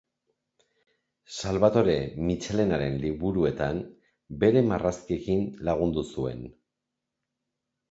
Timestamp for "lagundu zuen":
5.71-6.45